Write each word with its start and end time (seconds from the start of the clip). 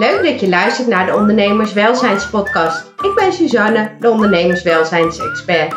Leuk 0.00 0.22
dat 0.22 0.40
je 0.40 0.48
luistert 0.48 0.88
naar 0.88 1.06
de 1.06 1.14
Ondernemerswelzijnspodcast. 1.14 2.92
Ik 3.02 3.14
ben 3.14 3.32
Suzanne, 3.32 3.96
de 3.98 4.10
ondernemerswelzijnsexpert. 4.10 5.74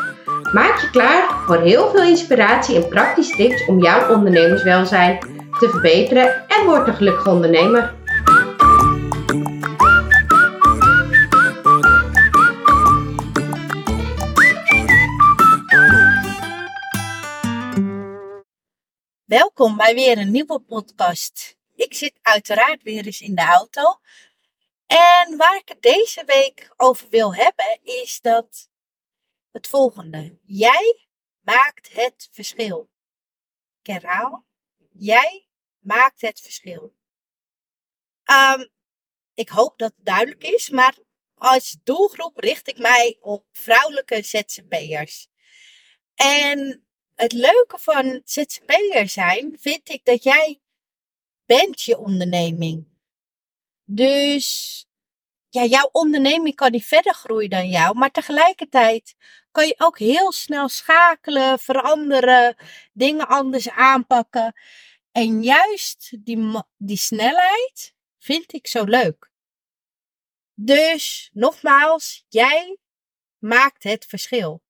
Maak 0.53 0.79
je 0.81 0.89
klaar 0.91 1.43
voor 1.45 1.61
heel 1.61 1.89
veel 1.89 2.03
inspiratie 2.03 2.75
en 2.75 2.89
praktische 2.89 3.35
tips 3.35 3.65
om 3.65 3.81
jouw 3.81 4.15
ondernemerswelzijn 4.15 5.19
te 5.59 5.69
verbeteren 5.69 6.47
en 6.47 6.65
word 6.65 6.87
een 6.87 6.95
gelukkige 6.95 7.29
ondernemer. 7.29 7.93
Welkom 19.25 19.77
bij 19.77 19.93
weer 19.93 20.17
een 20.17 20.31
nieuwe 20.31 20.59
podcast. 20.67 21.61
Ik 21.83 21.93
zit 21.93 22.19
uiteraard 22.21 22.83
weer 22.83 23.05
eens 23.05 23.21
in 23.21 23.35
de 23.35 23.41
auto. 23.41 23.99
En 24.85 25.37
waar 25.37 25.55
ik 25.55 25.67
het 25.69 25.81
deze 25.81 26.23
week 26.25 26.73
over 26.77 27.09
wil 27.09 27.35
hebben 27.35 27.79
is 27.83 28.21
dat 28.21 28.69
het 29.51 29.67
volgende. 29.67 30.39
Jij 30.43 31.07
maakt 31.39 31.93
het 31.93 32.29
verschil. 32.31 32.89
Ik. 33.81 34.45
Jij 34.91 35.47
maakt 35.79 36.21
het 36.21 36.41
verschil. 36.41 36.95
Um, 38.25 38.69
ik 39.33 39.49
hoop 39.49 39.77
dat 39.77 39.93
het 39.95 40.05
duidelijk 40.05 40.43
is, 40.43 40.69
maar 40.69 40.97
als 41.35 41.77
doelgroep 41.83 42.37
richt 42.37 42.67
ik 42.67 42.77
mij 42.77 43.17
op 43.21 43.45
vrouwelijke 43.51 44.21
ZZP'ers. 44.23 45.27
En 46.15 46.87
het 47.15 47.31
leuke 47.31 47.77
van 47.79 48.21
ZZP'er 48.25 49.09
zijn 49.09 49.57
vind 49.59 49.89
ik 49.89 50.05
dat 50.05 50.23
jij 50.23 50.62
je 51.73 51.97
onderneming. 51.97 52.87
Dus 53.85 54.79
ja, 55.49 55.63
jouw 55.63 55.89
onderneming 55.91 56.55
kan 56.55 56.71
niet 56.71 56.85
verder 56.85 57.13
groeien 57.13 57.49
dan 57.49 57.69
jou, 57.69 57.97
maar 57.97 58.11
tegelijkertijd 58.11 59.15
kan 59.51 59.67
je 59.67 59.75
ook 59.77 59.99
heel 59.99 60.31
snel 60.31 60.69
schakelen, 60.69 61.59
veranderen, 61.59 62.55
dingen 62.93 63.27
anders 63.27 63.69
aanpakken. 63.69 64.53
En 65.11 65.43
juist 65.43 66.17
die, 66.25 66.61
die 66.77 66.97
snelheid 66.97 67.95
vind 68.19 68.53
ik 68.53 68.67
zo 68.67 68.83
leuk. 68.83 69.31
Dus 70.53 71.29
nogmaals, 71.33 72.25
jij 72.29 72.77
maakt 73.37 73.83
het 73.83 74.05
verschil. 74.05 74.63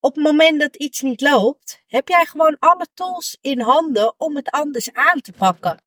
Op 0.00 0.14
het 0.14 0.24
moment 0.24 0.60
dat 0.60 0.76
iets 0.76 1.00
niet 1.00 1.20
loopt, 1.20 1.82
heb 1.86 2.08
jij 2.08 2.26
gewoon 2.26 2.56
alle 2.58 2.86
tools 2.94 3.38
in 3.40 3.60
handen 3.60 4.14
om 4.20 4.36
het 4.36 4.50
anders 4.50 4.92
aan 4.92 5.20
te 5.20 5.32
pakken. 5.32 5.83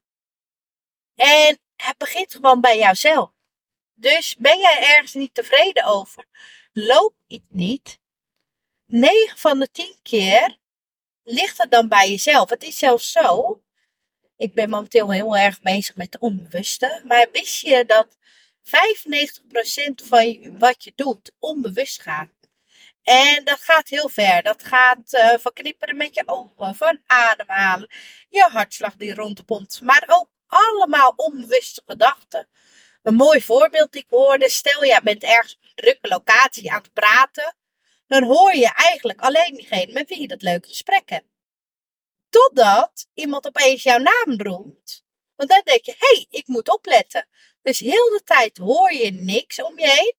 En 1.17 1.59
het 1.75 1.97
begint 1.97 2.31
gewoon 2.31 2.61
bij 2.61 2.77
jouzelf. 2.77 3.31
Dus 3.93 4.35
ben 4.35 4.59
jij 4.59 4.95
ergens 4.95 5.13
niet 5.13 5.33
tevreden 5.33 5.83
over? 5.83 6.25
Loopt 6.73 7.15
iets 7.27 7.45
niet? 7.49 7.99
9 8.85 9.37
van 9.37 9.59
de 9.59 9.71
10 9.71 9.95
keer 10.03 10.57
ligt 11.23 11.57
het 11.57 11.71
dan 11.71 11.87
bij 11.87 12.09
jezelf. 12.09 12.49
Het 12.49 12.63
is 12.63 12.77
zelfs 12.77 13.11
zo. 13.11 13.61
Ik 14.37 14.53
ben 14.53 14.69
momenteel 14.69 15.11
heel 15.11 15.37
erg 15.37 15.61
bezig 15.61 15.95
met 15.95 16.11
de 16.11 16.19
onbewuste. 16.19 17.01
Maar 17.05 17.27
wist 17.31 17.61
je 17.61 17.85
dat 17.85 18.17
95% 18.17 20.07
van 20.07 20.57
wat 20.59 20.83
je 20.83 20.91
doet 20.95 21.31
onbewust 21.39 22.01
gaat? 22.01 22.29
En 23.03 23.43
dat 23.43 23.59
gaat 23.59 23.89
heel 23.89 24.09
ver. 24.09 24.43
Dat 24.43 24.63
gaat 24.63 25.13
uh, 25.13 25.33
van 25.37 25.53
knipperen 25.53 25.97
met 25.97 26.15
je 26.15 26.23
ogen, 26.25 26.75
van 26.75 26.99
ademhalen, 27.05 27.89
je 28.29 28.47
hartslag 28.51 28.95
die 28.95 29.13
rondpompt. 29.13 29.81
Maar 29.81 30.03
ook 30.07 30.29
allemaal 30.47 31.13
onbewuste 31.15 31.81
gedachten. 31.85 32.47
Een 33.03 33.15
mooi 33.15 33.41
voorbeeld 33.41 33.91
die 33.91 34.01
ik 34.01 34.09
hoorde. 34.09 34.49
Stel, 34.49 34.85
jij 34.85 35.01
bent 35.03 35.23
ergens 35.23 35.55
op 35.55 35.63
een 35.63 35.75
drukke 35.75 36.07
locatie 36.07 36.71
aan 36.71 36.81
het 36.81 36.93
praten. 36.93 37.55
Dan 38.07 38.23
hoor 38.23 38.55
je 38.55 38.73
eigenlijk 38.73 39.21
alleen 39.21 39.53
diegene 39.53 39.93
met 39.93 40.09
wie 40.09 40.21
je 40.21 40.27
dat 40.27 40.41
leuke 40.41 40.67
gesprek 40.67 41.09
hebt. 41.09 41.27
Totdat 42.29 43.07
iemand 43.13 43.47
opeens 43.47 43.83
jouw 43.83 43.97
naam 43.97 44.41
roept. 44.41 45.05
Want 45.35 45.49
dan 45.49 45.61
denk 45.63 45.85
je, 45.85 45.95
hé, 45.97 46.15
hey, 46.15 46.25
ik 46.29 46.47
moet 46.47 46.69
opletten. 46.69 47.27
Dus 47.61 47.79
heel 47.79 48.09
de 48.09 48.21
tijd 48.25 48.57
hoor 48.57 48.93
je 48.93 49.11
niks 49.11 49.61
om 49.61 49.79
je 49.79 49.89
heen. 49.89 50.15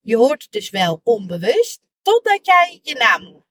Je 0.00 0.16
hoort 0.16 0.42
het 0.42 0.52
dus 0.52 0.70
wel 0.70 1.00
onbewust. 1.04 1.80
Totdat 2.02 2.46
jij 2.46 2.80
je 2.82 2.94
naam 2.94 3.22
noemt. 3.22 3.46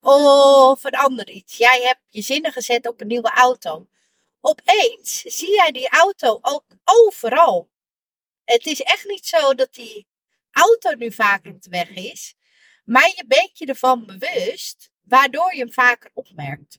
Of 0.00 0.84
een 0.84 0.94
ander 0.94 1.30
iets. 1.30 1.56
Jij 1.56 1.82
hebt 1.82 2.00
je 2.08 2.22
zinnen 2.22 2.52
gezet 2.52 2.88
op 2.88 3.00
een 3.00 3.06
nieuwe 3.06 3.30
auto. 3.30 3.86
Opeens 4.48 5.20
zie 5.20 5.54
jij 5.54 5.70
die 5.70 5.88
auto 5.88 6.38
ook 6.42 6.64
overal. 6.84 7.70
Het 8.44 8.66
is 8.66 8.82
echt 8.82 9.04
niet 9.04 9.26
zo 9.26 9.54
dat 9.54 9.74
die 9.74 10.06
auto 10.50 10.94
nu 10.94 11.12
vaker 11.12 11.52
op 11.52 11.62
de 11.62 11.70
weg 11.70 11.88
is. 11.88 12.34
Maar 12.84 13.12
je 13.16 13.24
bent 13.26 13.58
je 13.58 13.66
ervan 13.66 14.06
bewust, 14.06 14.90
waardoor 15.02 15.54
je 15.54 15.58
hem 15.58 15.72
vaker 15.72 16.10
opmerkt. 16.14 16.78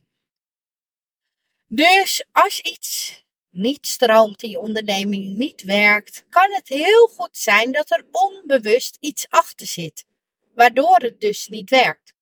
Dus 1.66 2.26
als 2.32 2.60
iets 2.60 3.24
niet 3.50 3.88
stroomt 3.88 4.44
in 4.44 4.50
je 4.50 4.60
onderneming, 4.60 5.38
niet 5.38 5.64
werkt, 5.64 6.26
kan 6.30 6.54
het 6.54 6.68
heel 6.68 7.08
goed 7.08 7.38
zijn 7.38 7.72
dat 7.72 7.92
er 7.92 8.08
onbewust 8.12 8.98
iets 9.00 9.30
achter 9.30 9.68
zit, 9.68 10.06
waardoor 10.54 10.98
het 10.98 11.20
dus 11.20 11.48
niet 11.48 11.70
werkt. 11.70 12.14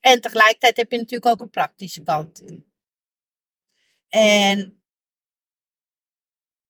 En 0.00 0.20
tegelijkertijd 0.20 0.76
heb 0.76 0.90
je 0.90 0.98
natuurlijk 0.98 1.32
ook 1.32 1.40
een 1.40 1.50
praktische 1.50 2.02
kant. 2.02 2.42
En 4.08 4.82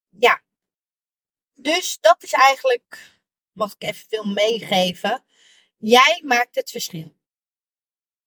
ja, 0.08 0.42
dus 1.54 1.98
dat 2.00 2.22
is 2.22 2.32
eigenlijk 2.32 3.18
wat 3.52 3.74
ik 3.78 3.88
even 3.88 4.06
wil 4.08 4.24
meegeven. 4.24 5.24
Jij 5.76 6.22
maakt 6.24 6.54
het 6.54 6.70
verschil. 6.70 7.16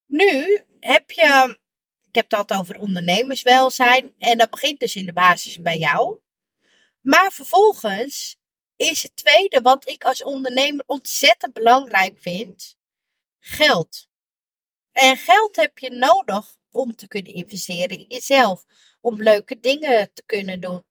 Nu 0.06 0.64
heb 0.80 1.12
je, 1.12 1.58
ik 2.08 2.16
heb 2.16 2.24
het 2.24 2.34
altijd 2.34 2.59
over 2.59 2.80
ondernemerswelzijn 2.80 4.14
en 4.18 4.38
dat 4.38 4.50
begint 4.50 4.80
dus 4.80 4.96
in 4.96 5.06
de 5.06 5.14
basis 5.14 5.62
bij 5.62 5.78
jou. 5.78 6.19
Maar 7.02 7.31
vervolgens 7.31 8.38
is 8.75 9.03
het 9.03 9.16
tweede 9.16 9.62
wat 9.62 9.88
ik 9.88 10.03
als 10.03 10.24
ondernemer 10.24 10.84
ontzettend 10.88 11.53
belangrijk 11.53 12.19
vind, 12.19 12.78
geld. 13.40 14.09
En 14.92 15.18
geld 15.18 15.56
heb 15.56 15.78
je 15.78 15.90
nodig 15.90 16.59
om 16.72 16.96
te 16.96 17.07
kunnen 17.07 17.34
investeren 17.34 17.97
in 17.97 18.06
jezelf, 18.07 18.66
om 19.02 19.24
leuke 19.24 19.59
dingen 19.59 20.13
te 20.13 20.24
kunnen 20.25 20.59
doen, 20.59 20.84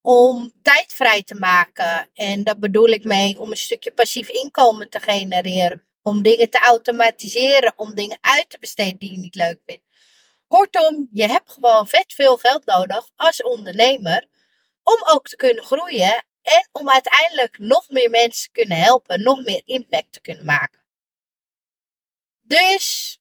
om 0.00 0.52
tijd 0.62 0.92
vrij 0.92 1.22
te 1.22 1.34
maken. 1.34 2.10
En 2.14 2.44
dat 2.44 2.58
bedoel 2.58 2.88
ik 2.88 3.04
mee 3.04 3.40
om 3.40 3.50
een 3.50 3.56
stukje 3.56 3.92
passief 3.92 4.28
inkomen 4.28 4.90
te 4.90 5.00
genereren, 5.00 5.86
om 6.02 6.22
dingen 6.22 6.50
te 6.50 6.58
automatiseren, 6.58 7.72
om 7.76 7.94
dingen 7.94 8.18
uit 8.20 8.50
te 8.50 8.58
besteden 8.58 8.98
die 8.98 9.10
je 9.10 9.18
niet 9.18 9.34
leuk 9.34 9.60
vindt. 9.66 9.84
Kortom, 10.48 11.08
je 11.12 11.26
hebt 11.26 11.50
gewoon 11.50 11.88
vet 11.88 12.12
veel 12.12 12.36
geld 12.36 12.64
nodig 12.64 13.08
als 13.16 13.42
ondernemer 13.42 14.28
om 14.82 15.02
ook 15.06 15.28
te 15.28 15.36
kunnen 15.36 15.64
groeien 15.64 16.24
en 16.42 16.68
om 16.72 16.90
uiteindelijk 16.90 17.58
nog 17.58 17.88
meer 17.88 18.10
mensen 18.10 18.44
te 18.44 18.60
kunnen 18.60 18.78
helpen, 18.78 19.22
nog 19.22 19.44
meer 19.44 19.62
impact 19.64 20.12
te 20.12 20.20
kunnen 20.20 20.44
maken. 20.44 20.84
Dus, 22.42 23.18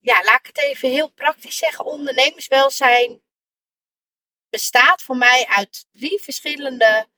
ja, 0.00 0.22
laat 0.24 0.40
ik 0.40 0.46
het 0.46 0.58
even 0.58 0.90
heel 0.90 1.10
praktisch 1.10 1.56
zeggen. 1.56 1.84
Ondernemerswelzijn 1.84 3.22
bestaat 4.50 5.02
voor 5.02 5.16
mij 5.16 5.46
uit 5.46 5.86
drie 5.92 6.20
verschillende 6.20 7.08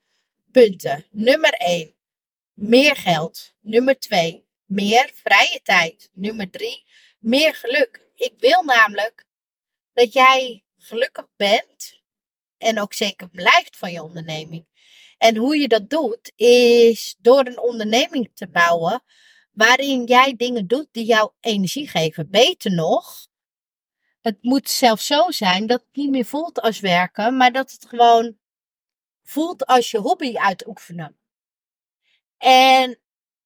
punten. 0.52 1.06
Nummer 1.10 1.52
1, 1.52 1.94
meer 2.54 2.96
geld. 2.96 3.54
Nummer 3.60 3.98
2, 3.98 4.46
meer 4.64 5.10
vrije 5.14 5.60
tijd. 5.62 6.10
Nummer 6.12 6.50
3, 6.50 6.84
meer 7.18 7.54
geluk. 7.54 8.00
Ik 8.14 8.34
wil 8.38 8.62
namelijk 8.62 9.24
dat 9.92 10.12
jij 10.12 10.64
gelukkig 10.78 11.26
bent 11.36 12.00
en 12.58 12.80
ook 12.80 12.94
zeker 12.94 13.28
blijft 13.28 13.76
van 13.76 13.92
je 13.92 14.02
onderneming. 14.02 14.66
En 15.18 15.36
hoe 15.36 15.58
je 15.58 15.68
dat 15.68 15.90
doet, 15.90 16.32
is 16.36 17.16
door 17.18 17.46
een 17.46 17.58
onderneming 17.58 18.30
te 18.34 18.48
bouwen 18.48 19.02
waarin 19.60 20.04
jij 20.04 20.36
dingen 20.36 20.66
doet 20.66 20.88
die 20.90 21.04
jou 21.04 21.32
energie 21.40 21.88
geven. 21.88 22.30
Beter 22.30 22.72
nog, 22.74 23.28
het 24.20 24.42
moet 24.42 24.70
zelfs 24.70 25.06
zo 25.06 25.30
zijn 25.30 25.66
dat 25.66 25.80
het 25.80 25.96
niet 25.96 26.10
meer 26.10 26.24
voelt 26.24 26.60
als 26.60 26.80
werken, 26.80 27.36
maar 27.36 27.52
dat 27.52 27.70
het 27.70 27.86
gewoon 27.88 28.38
voelt 29.22 29.66
als 29.66 29.90
je 29.90 29.98
hobby 29.98 30.36
uitoefenen. 30.36 31.18
En 32.36 33.00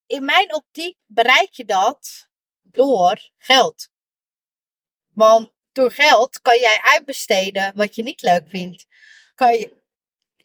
in 0.07 0.25
mijn 0.25 0.55
optiek 0.55 0.99
bereik 1.07 1.53
je 1.53 1.65
dat 1.65 2.29
door 2.63 3.31
geld. 3.39 3.89
Want 5.09 5.53
door 5.73 5.91
geld 5.91 6.41
kan 6.41 6.59
jij 6.59 6.81
uitbesteden 6.83 7.73
wat 7.77 7.95
je 7.95 8.03
niet 8.03 8.23
leuk 8.23 8.49
vindt. 8.49 8.87
Kan 9.35 9.53
je 9.53 9.83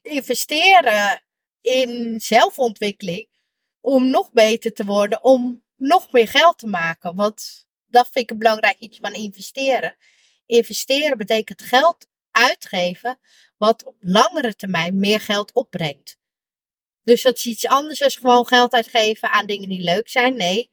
investeren 0.02 1.24
in 1.62 2.20
zelfontwikkeling 2.20 3.29
om 3.82 4.10
nog 4.10 4.32
beter 4.32 4.74
te 4.74 4.86
worden, 4.86 5.24
om 5.24 5.64
nog 5.76 6.12
meer 6.12 6.28
geld 6.28 6.58
te 6.58 6.68
maken. 6.68 7.16
Want 7.16 7.68
dat 7.86 8.10
vind 8.12 8.26
ik 8.26 8.32
een 8.32 8.38
belangrijk 8.38 8.80
iets 8.80 8.98
van 9.02 9.14
investeren. 9.14 9.96
Investeren 10.46 11.18
betekent 11.18 11.62
geld 11.62 12.08
uitgeven 12.32 13.20
wat 13.58 13.84
op 13.84 13.96
langere 14.00 14.56
termijn 14.56 15.00
meer 15.00 15.20
geld 15.20 15.54
opbrengt. 15.54 16.18
Dus 17.04 17.22
dat 17.22 17.38
is 17.38 17.46
iets 17.46 17.66
anders 17.66 18.00
dan 18.00 18.12
gewoon 18.12 18.48
geld 18.48 18.74
uitgeven 18.74 19.32
aan 19.32 19.46
dingen 19.46 19.70
die 19.70 19.82
leuk 19.84 20.10
zijn. 20.10 20.36
Nee, 20.36 20.72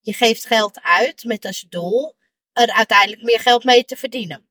je 0.00 0.12
geeft 0.12 0.46
geld 0.46 0.80
uit 0.80 1.24
met 1.24 1.44
als 1.44 1.66
doel 1.68 2.16
er 2.52 2.72
uiteindelijk 2.72 3.22
meer 3.22 3.40
geld 3.40 3.64
mee 3.64 3.84
te 3.84 3.96
verdienen. 3.96 4.48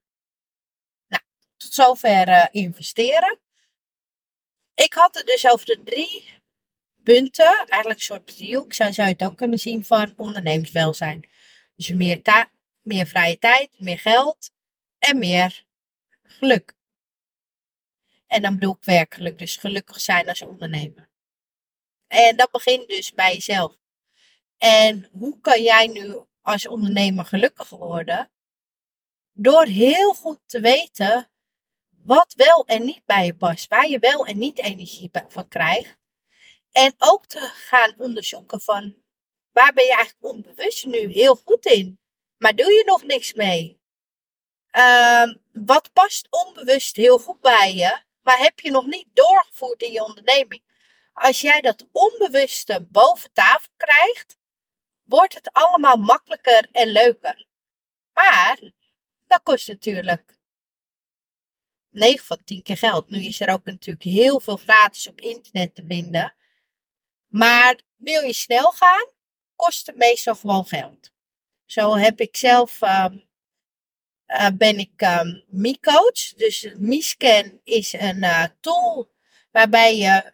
Nou, 1.08 1.24
tot 1.58 1.74
zover 1.74 2.28
uh, 2.28 2.46
investeren. 2.52 3.40
Ik 4.74 4.94
had 4.94 5.16
het 5.16 5.26
dus 5.26 5.48
over 5.48 5.66
de 5.66 5.82
drie 5.84 6.41
punten, 7.04 7.58
eigenlijk 7.58 8.00
een 8.00 8.06
soort 8.06 8.28
driehoek, 8.28 8.74
zou, 8.74 8.92
je 8.94 9.02
het 9.02 9.24
ook 9.24 9.38
kunnen 9.38 9.60
zien 9.60 9.86
van 9.86 10.14
ondernemerswelzijn. 10.18 11.30
Dus 11.76 11.90
meer, 11.90 12.22
meer 12.82 13.08
vrije 13.08 13.38
tijd, 13.38 13.70
meer 13.80 14.00
geld 14.00 14.52
en 15.00 15.18
meer 15.18 15.66
geluk. 16.24 16.74
En 18.28 18.42
dan 18.42 18.54
bedoel 18.54 18.76
ik 18.76 18.84
werkelijk, 18.84 19.40
dus 19.40 19.56
gelukkig 19.56 20.00
zijn 20.00 20.30
als 20.30 20.42
ondernemer. 20.42 21.10
En 22.08 22.36
dat 22.36 22.52
begint 22.52 22.88
dus 22.88 23.14
bij 23.14 23.34
jezelf. 23.34 23.76
En 24.58 25.10
hoe 25.12 25.40
kan 25.40 25.62
jij 25.62 25.88
nu 25.88 26.20
als 26.42 26.68
ondernemer 26.68 27.26
gelukkiger 27.26 27.78
worden? 27.78 28.32
Door 29.32 29.66
heel 29.66 30.14
goed 30.14 30.40
te 30.46 30.60
weten 30.60 31.30
wat 31.90 32.34
wel 32.34 32.66
en 32.66 32.86
niet 32.86 33.06
bij 33.06 33.26
je 33.26 33.36
past, 33.36 33.68
waar 33.68 33.90
je 33.90 34.00
wel 34.00 34.26
en 34.26 34.38
niet 34.38 34.60
energie 34.60 35.10
van 35.28 35.48
krijgt. 35.48 36.01
En 36.72 36.94
ook 36.98 37.26
te 37.26 37.40
gaan 37.40 37.94
onderzoeken 37.98 38.62
van 38.62 38.96
waar 39.52 39.74
ben 39.74 39.86
je 39.86 39.96
eigenlijk 39.96 40.34
onbewust 40.34 40.86
nu 40.86 41.12
heel 41.12 41.36
goed 41.36 41.66
in, 41.66 42.00
maar 42.38 42.56
doe 42.56 42.72
je 42.72 42.84
nog 42.86 43.04
niks 43.04 43.34
mee? 43.34 43.80
Uh, 44.72 45.34
wat 45.52 45.94
past 45.94 46.28
onbewust 46.30 46.96
heel 46.96 47.20
goed 47.20 47.42
bij 47.42 47.74
je, 47.74 48.02
maar 48.22 48.38
heb 48.38 48.60
je 48.60 48.72
nog 48.72 48.86
niet 48.86 49.08
doorgevoerd 49.14 49.82
in 49.82 49.92
je 49.92 50.04
onderneming? 50.04 50.64
Als 51.14 51.42
jij 51.42 51.62
dat 51.62 51.88
onbewuste 51.92 52.88
boven 52.90 53.34
tafel 53.34 53.72
krijgt, 53.78 54.38
wordt 55.04 55.34
het 55.34 55.50
allemaal 55.54 55.98
makkelijker 55.98 56.68
en 56.72 56.88
leuker. 56.88 57.48
Maar 58.14 58.60
dat 59.28 59.44
kost 59.44 59.68
natuurlijk 59.68 60.40
9 61.90 62.26
van 62.26 62.44
10 62.44 62.64
keer 62.64 62.78
geld. 62.78 63.10
Nu 63.10 63.24
is 63.24 63.40
er 63.40 63.54
ook 63.54 63.66
natuurlijk 63.66 64.06
heel 64.06 64.40
veel 64.40 64.58
gratis 64.58 65.08
op 65.08 65.22
internet 65.22 65.76
te 65.76 65.84
vinden. 65.88 66.34
Maar 67.32 67.80
wil 67.96 68.22
je 68.22 68.34
snel 68.34 68.72
gaan, 68.72 69.10
kost 69.56 69.88
het 69.88 69.96
meestal 69.96 70.36
gewoon 70.36 70.66
geld. 70.66 71.12
Zo 71.66 71.96
heb 71.96 72.20
ik 72.20 72.38
zelf, 72.38 72.82
uh, 72.82 73.06
uh, 74.28 74.48
ben 74.54 74.78
ik 74.80 75.02
um. 75.02 75.44
Dus 76.36 76.74
Mi-scan 76.78 77.60
is 77.64 77.94
een 77.94 78.18
uh, 78.18 78.46
tool 78.60 79.12
waarbij 79.52 79.98
je 79.98 80.34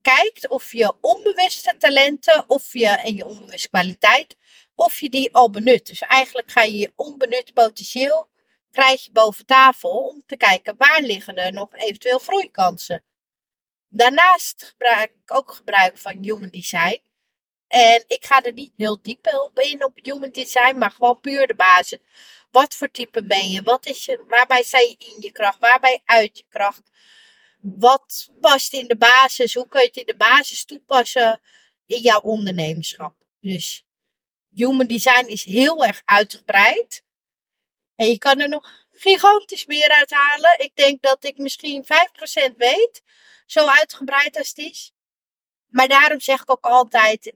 kijkt 0.00 0.48
of 0.48 0.72
je 0.72 0.94
onbewuste 1.00 1.76
talenten 1.78 2.44
of 2.48 2.72
je, 2.72 2.86
en 2.86 3.14
je 3.14 3.26
onbewuste 3.26 3.68
kwaliteit, 3.68 4.36
of 4.74 5.00
je 5.00 5.10
die 5.10 5.34
al 5.34 5.50
benut. 5.50 5.86
Dus 5.86 6.00
eigenlijk 6.00 6.50
ga 6.50 6.62
je 6.62 6.78
je 6.78 6.92
onbenut 6.96 7.52
potentieel 7.54 8.30
krijg 8.72 9.04
je 9.04 9.12
boven 9.12 9.46
tafel 9.46 9.90
om 9.90 10.22
te 10.26 10.36
kijken 10.36 10.74
waar 10.78 11.00
liggen 11.02 11.36
er 11.36 11.52
nog 11.52 11.68
eventueel 11.74 12.18
groeikansen. 12.18 13.04
Daarnaast 13.94 14.64
gebruik 14.64 15.10
ik 15.10 15.34
ook 15.34 15.52
gebruik 15.52 15.98
van 15.98 16.22
Human 16.22 16.48
Design. 16.48 17.00
En 17.66 18.04
ik 18.06 18.24
ga 18.24 18.42
er 18.42 18.52
niet 18.52 18.72
heel 18.76 19.02
diep 19.02 19.26
op 19.26 19.58
in 19.58 19.84
op 19.84 19.98
Human 20.02 20.30
Design, 20.30 20.78
maar 20.78 20.90
gewoon 20.90 21.20
puur 21.20 21.46
de 21.46 21.54
basis. 21.54 21.98
Wat 22.50 22.74
voor 22.74 22.90
type 22.90 23.24
ben 23.24 23.50
je? 23.50 23.62
Wat 23.62 23.86
is 23.86 24.04
je 24.04 24.24
waarbij 24.28 24.62
sta 24.62 24.78
je 24.78 24.96
in 24.98 25.16
je 25.20 25.32
kracht? 25.32 25.58
Waarbij 25.58 26.02
uit 26.04 26.38
je 26.38 26.44
kracht? 26.48 26.82
Wat 27.60 28.30
past 28.40 28.72
in 28.72 28.86
de 28.86 28.96
basis? 28.96 29.54
Hoe 29.54 29.68
kun 29.68 29.88
je 29.92 30.04
de 30.04 30.16
basis 30.16 30.64
toepassen 30.64 31.40
in 31.86 32.00
jouw 32.00 32.20
ondernemerschap? 32.20 33.14
Dus 33.40 33.84
Human 34.54 34.86
Design 34.86 35.26
is 35.26 35.44
heel 35.44 35.84
erg 35.84 36.02
uitgebreid. 36.04 37.04
En 37.94 38.06
je 38.06 38.18
kan 38.18 38.40
er 38.40 38.48
nog 38.48 38.81
gigantisch 39.02 39.66
meer 39.66 39.88
uithalen. 39.88 40.58
Ik 40.58 40.70
denk 40.74 41.02
dat 41.02 41.24
ik 41.24 41.38
misschien 41.38 41.84
5% 41.84 42.56
weet. 42.56 43.02
Zo 43.46 43.66
uitgebreid 43.66 44.36
als 44.36 44.48
het 44.48 44.58
is. 44.58 44.92
Maar 45.68 45.88
daarom 45.88 46.20
zeg 46.20 46.40
ik 46.40 46.50
ook 46.50 46.64
altijd: 46.64 47.32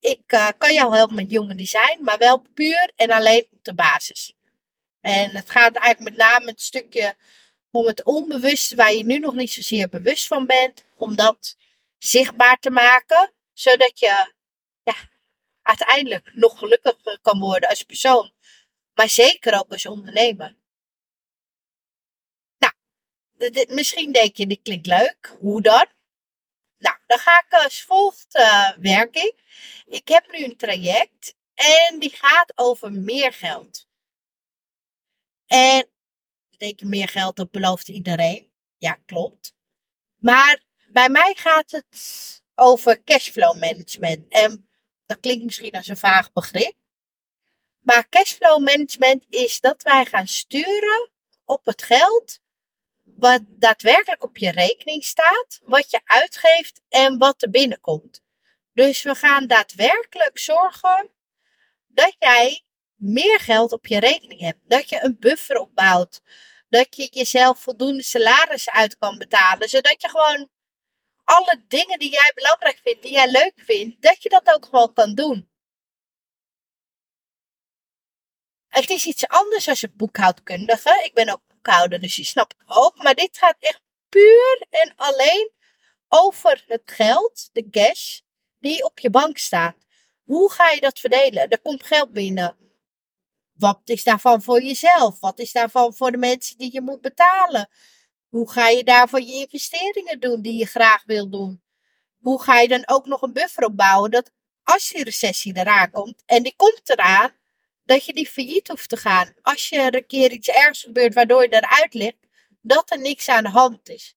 ik 0.00 0.32
uh, 0.32 0.48
kan 0.58 0.74
jou 0.74 0.96
helpen 0.96 1.14
met 1.14 1.30
jonge 1.30 1.54
design, 1.54 1.98
maar 2.00 2.18
wel 2.18 2.46
puur 2.54 2.92
en 2.96 3.10
alleen 3.10 3.46
op 3.50 3.64
de 3.64 3.74
basis. 3.74 4.34
En 5.00 5.30
het 5.30 5.50
gaat 5.50 5.76
eigenlijk 5.76 6.16
met 6.16 6.28
name 6.28 6.50
het 6.50 6.60
stukje 6.60 7.16
om 7.70 7.86
het 7.86 8.02
onbewuste, 8.02 8.76
waar 8.76 8.92
je 8.92 9.04
nu 9.04 9.18
nog 9.18 9.34
niet 9.34 9.52
zozeer 9.52 9.88
bewust 9.88 10.26
van 10.26 10.46
bent, 10.46 10.84
om 10.96 11.16
dat 11.16 11.56
zichtbaar 11.98 12.58
te 12.58 12.70
maken, 12.70 13.32
zodat 13.52 13.98
je 13.98 14.32
ja, 14.82 14.94
uiteindelijk 15.62 16.30
nog 16.34 16.58
gelukkiger 16.58 17.18
kan 17.22 17.38
worden 17.38 17.68
als 17.68 17.82
persoon, 17.82 18.32
maar 18.94 19.08
zeker 19.08 19.58
ook 19.58 19.72
als 19.72 19.86
ondernemer. 19.86 20.56
Misschien 23.68 24.12
denk 24.12 24.36
je, 24.36 24.46
dit 24.46 24.62
klinkt 24.62 24.86
leuk. 24.86 25.36
Hoe 25.40 25.62
dan? 25.62 25.86
Nou, 26.78 26.96
dan 27.06 27.18
ga 27.18 27.44
ik 27.46 27.62
als 27.62 27.82
volgt 27.82 28.36
uh, 28.36 28.76
werken. 28.76 29.34
Ik 29.84 30.08
heb 30.08 30.32
nu 30.32 30.44
een 30.44 30.56
traject 30.56 31.34
en 31.54 31.98
die 31.98 32.10
gaat 32.10 32.52
over 32.54 32.92
meer 32.92 33.32
geld. 33.32 33.86
En 35.46 35.88
denk 36.56 36.80
je 36.80 36.86
meer 36.86 37.08
geld, 37.08 37.36
dat 37.36 37.50
belooft 37.50 37.88
iedereen. 37.88 38.52
Ja, 38.78 38.92
klopt. 39.06 39.54
Maar 40.16 40.62
bij 40.88 41.08
mij 41.08 41.34
gaat 41.34 41.70
het 41.70 42.42
over 42.54 43.02
cashflow 43.04 43.58
management. 43.58 44.32
En 44.32 44.68
dat 45.06 45.20
klinkt 45.20 45.44
misschien 45.44 45.72
als 45.72 45.88
een 45.88 45.96
vaag 45.96 46.32
begrip. 46.32 46.74
Maar 47.80 48.08
cashflow 48.08 48.62
management 48.62 49.24
is 49.28 49.60
dat 49.60 49.82
wij 49.82 50.04
gaan 50.04 50.26
sturen 50.26 51.10
op 51.44 51.64
het 51.64 51.82
geld 51.82 52.40
wat 53.16 53.40
daadwerkelijk 53.46 54.22
op 54.22 54.36
je 54.36 54.50
rekening 54.50 55.04
staat, 55.04 55.60
wat 55.62 55.90
je 55.90 56.00
uitgeeft 56.04 56.80
en 56.88 57.18
wat 57.18 57.42
er 57.42 57.50
binnenkomt. 57.50 58.22
Dus 58.72 59.02
we 59.02 59.14
gaan 59.14 59.46
daadwerkelijk 59.46 60.38
zorgen 60.38 61.10
dat 61.86 62.16
jij 62.18 62.64
meer 62.94 63.40
geld 63.40 63.72
op 63.72 63.86
je 63.86 64.00
rekening 64.00 64.40
hebt. 64.40 64.58
Dat 64.62 64.88
je 64.88 65.02
een 65.02 65.16
buffer 65.18 65.58
opbouwt. 65.58 66.22
Dat 66.68 66.96
je 66.96 67.08
jezelf 67.10 67.58
voldoende 67.58 68.02
salaris 68.02 68.70
uit 68.70 68.98
kan 68.98 69.18
betalen. 69.18 69.68
Zodat 69.68 70.02
je 70.02 70.08
gewoon 70.08 70.48
alle 71.24 71.64
dingen 71.68 71.98
die 71.98 72.10
jij 72.10 72.32
belangrijk 72.34 72.80
vindt, 72.82 73.02
die 73.02 73.12
jij 73.12 73.30
leuk 73.30 73.52
vindt, 73.56 74.02
dat 74.02 74.22
je 74.22 74.28
dat 74.28 74.54
ook 74.54 74.64
gewoon 74.64 74.92
kan 74.92 75.14
doen. 75.14 75.48
Het 78.68 78.90
is 78.90 79.06
iets 79.06 79.26
anders 79.26 79.68
als 79.68 79.82
een 79.82 79.92
boekhoudkundige. 79.96 81.02
Ik 81.04 81.14
ben 81.14 81.28
ook 81.28 81.42
boekhouder, 81.64 82.00
dus 82.00 82.14
die 82.14 82.24
snap 82.24 82.52
ik 82.52 82.76
ook. 82.76 83.02
Maar 83.02 83.14
dit 83.14 83.38
gaat 83.38 83.56
echt 83.58 83.80
puur 84.08 84.66
en 84.70 84.92
alleen 84.96 85.50
over 86.08 86.64
het 86.66 86.82
geld, 86.84 87.48
de 87.52 87.70
cash, 87.70 88.20
die 88.58 88.84
op 88.84 88.98
je 88.98 89.10
bank 89.10 89.38
staat. 89.38 89.76
Hoe 90.24 90.52
ga 90.52 90.70
je 90.70 90.80
dat 90.80 90.98
verdelen? 90.98 91.48
Er 91.48 91.60
komt 91.60 91.82
geld 91.82 92.12
binnen. 92.12 92.56
Wat 93.52 93.80
is 93.84 94.04
daarvan 94.04 94.42
voor 94.42 94.62
jezelf? 94.62 95.20
Wat 95.20 95.38
is 95.38 95.52
daarvan 95.52 95.94
voor 95.94 96.10
de 96.10 96.18
mensen 96.18 96.58
die 96.58 96.72
je 96.72 96.80
moet 96.80 97.00
betalen? 97.00 97.68
Hoe 98.28 98.50
ga 98.50 98.68
je 98.68 98.84
daarvoor 98.84 99.20
je 99.20 99.32
investeringen 99.32 100.20
doen 100.20 100.42
die 100.42 100.58
je 100.58 100.66
graag 100.66 101.04
wil 101.04 101.30
doen? 101.30 101.62
Hoe 102.18 102.42
ga 102.42 102.60
je 102.60 102.68
dan 102.68 102.82
ook 102.86 103.06
nog 103.06 103.22
een 103.22 103.32
buffer 103.32 103.64
opbouwen 103.64 104.10
dat 104.10 104.30
als 104.62 104.88
die 104.88 105.04
recessie 105.04 105.56
eraan 105.56 105.90
komt, 105.90 106.22
en 106.26 106.42
die 106.42 106.54
komt 106.56 106.88
eraan, 106.90 107.32
dat 107.84 108.04
je 108.04 108.12
die 108.12 108.28
failliet 108.28 108.68
hoeft 108.68 108.88
te 108.88 108.96
gaan. 108.96 109.34
Als 109.42 109.68
je 109.68 109.80
er 109.80 109.94
een 109.94 110.06
keer 110.06 110.32
iets 110.32 110.48
ergs 110.48 110.82
gebeurt 110.82 111.14
waardoor 111.14 111.42
je 111.42 111.52
eruit 111.52 111.94
ligt, 111.94 112.26
dat 112.60 112.90
er 112.90 112.98
niks 112.98 113.28
aan 113.28 113.42
de 113.42 113.50
hand 113.50 113.88
is. 113.88 114.16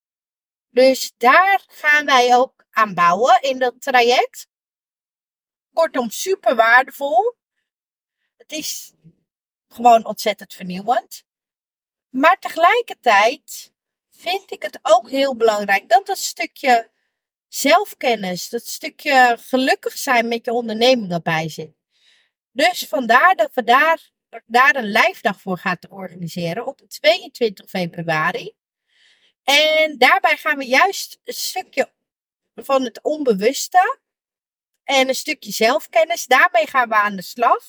Dus 0.70 1.12
daar 1.16 1.64
gaan 1.66 2.06
wij 2.06 2.36
ook 2.36 2.64
aan 2.70 2.94
bouwen 2.94 3.42
in 3.42 3.58
dat 3.58 3.80
traject. 3.82 4.48
Kortom, 5.72 6.10
super 6.10 6.54
waardevol. 6.54 7.34
Het 8.36 8.52
is 8.52 8.92
gewoon 9.68 10.06
ontzettend 10.06 10.54
vernieuwend. 10.54 11.24
Maar 12.08 12.38
tegelijkertijd 12.38 13.72
vind 14.10 14.50
ik 14.50 14.62
het 14.62 14.78
ook 14.82 15.10
heel 15.10 15.36
belangrijk 15.36 15.88
dat 15.88 16.06
dat 16.06 16.18
stukje 16.18 16.90
zelfkennis, 17.48 18.48
dat 18.48 18.66
stukje 18.66 19.36
gelukkig 19.40 19.98
zijn 19.98 20.28
met 20.28 20.44
je 20.44 20.52
onderneming 20.52 21.12
erbij 21.12 21.48
zit. 21.48 21.77
Dus 22.58 22.84
vandaar 22.88 23.34
dat 23.34 23.54
we 23.54 23.64
daar, 23.64 24.10
daar 24.46 24.76
een 24.76 24.90
lijfdag 24.90 25.40
voor 25.40 25.58
gaan 25.58 25.76
organiseren 25.88 26.66
op 26.66 26.80
22 26.88 27.68
februari. 27.68 28.54
En 29.42 29.98
daarbij 29.98 30.36
gaan 30.36 30.58
we 30.58 30.64
juist 30.66 31.20
een 31.24 31.34
stukje 31.34 31.92
van 32.54 32.82
het 32.82 33.02
onbewuste 33.02 34.00
en 34.84 35.08
een 35.08 35.14
stukje 35.14 35.52
zelfkennis, 35.52 36.26
daarmee 36.26 36.66
gaan 36.66 36.88
we 36.88 36.94
aan 36.94 37.16
de 37.16 37.22
slag. 37.22 37.64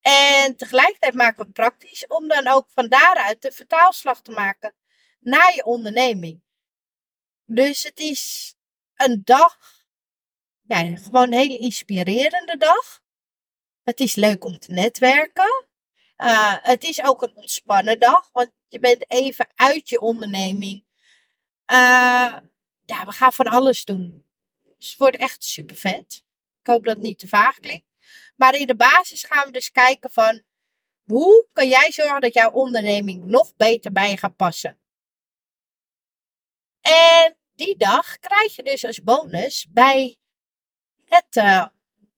En 0.00 0.56
tegelijkertijd 0.56 1.14
maken 1.14 1.36
we 1.36 1.42
het 1.42 1.52
praktisch 1.52 2.06
om 2.06 2.28
dan 2.28 2.46
ook 2.46 2.70
van 2.70 2.88
daaruit 2.88 3.42
de 3.42 3.52
vertaalslag 3.52 4.22
te 4.22 4.30
maken 4.30 4.74
naar 5.20 5.54
je 5.54 5.64
onderneming. 5.64 6.42
Dus 7.44 7.82
het 7.82 7.98
is 7.98 8.54
een 8.94 9.20
dag, 9.24 9.58
ja, 10.60 10.96
gewoon 10.96 11.26
een 11.26 11.38
hele 11.38 11.58
inspirerende 11.58 12.56
dag. 12.56 13.01
Het 13.82 14.00
is 14.00 14.14
leuk 14.14 14.44
om 14.44 14.58
te 14.58 14.72
netwerken. 14.72 15.66
Uh, 16.16 16.56
het 16.60 16.84
is 16.84 17.02
ook 17.02 17.22
een 17.22 17.36
ontspannen 17.36 18.00
dag, 18.00 18.28
want 18.32 18.50
je 18.68 18.78
bent 18.78 19.10
even 19.10 19.48
uit 19.54 19.88
je 19.88 20.00
onderneming. 20.00 20.84
Uh, 21.66 22.36
ja, 22.84 23.04
we 23.04 23.12
gaan 23.12 23.32
van 23.32 23.46
alles 23.46 23.84
doen. 23.84 24.26
Dus 24.78 24.88
het 24.88 24.98
wordt 24.98 25.16
echt 25.16 25.44
super 25.44 25.76
vet. 25.76 26.24
Ik 26.60 26.66
hoop 26.66 26.84
dat 26.84 26.94
het 26.94 27.04
niet 27.04 27.18
te 27.18 27.28
vaag 27.28 27.58
klinkt. 27.58 27.86
Maar 28.36 28.54
in 28.54 28.66
de 28.66 28.76
basis 28.76 29.24
gaan 29.24 29.46
we 29.46 29.52
dus 29.52 29.70
kijken 29.70 30.10
van 30.10 30.42
hoe 31.04 31.46
kan 31.52 31.68
jij 31.68 31.92
zorgen 31.92 32.20
dat 32.20 32.34
jouw 32.34 32.50
onderneming 32.50 33.24
nog 33.24 33.56
beter 33.56 33.92
bij 33.92 34.10
je 34.10 34.16
gaat 34.16 34.36
passen. 34.36 34.80
En 36.80 37.36
die 37.54 37.76
dag 37.76 38.18
krijg 38.18 38.56
je 38.56 38.62
dus 38.62 38.84
als 38.84 39.02
bonus 39.02 39.66
bij 39.70 40.18
het 41.04 41.36
uh, 41.36 41.66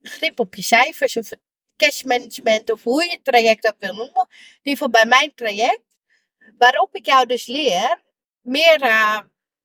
grip 0.02 0.40
op 0.40 0.54
je 0.54 0.62
cijfers 0.62 1.16
of 1.16 1.30
cash 1.76 2.02
management 2.02 2.70
of 2.70 2.82
hoe 2.82 3.04
je 3.04 3.10
het 3.10 3.24
traject 3.24 3.66
ook 3.66 3.78
wil 3.78 3.94
noemen. 3.94 4.26
In 4.28 4.58
ieder 4.62 4.72
geval 4.72 4.90
bij 4.90 5.06
mijn 5.06 5.34
traject. 5.34 5.82
Waarop 6.58 6.94
ik 6.94 7.06
jou 7.06 7.26
dus 7.26 7.46
leer 7.46 8.02
meer 8.40 8.82
uh, 8.82 9.20